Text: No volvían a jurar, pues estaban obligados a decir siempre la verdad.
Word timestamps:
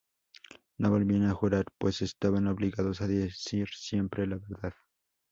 No 0.79 0.89
volvían 0.89 1.25
a 1.27 1.33
jurar, 1.35 1.65
pues 1.77 2.01
estaban 2.01 2.47
obligados 2.47 3.01
a 3.01 3.07
decir 3.07 3.69
siempre 3.71 4.25
la 4.25 4.37
verdad. 4.37 4.73